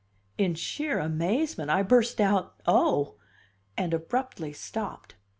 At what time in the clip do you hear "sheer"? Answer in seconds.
0.55-0.97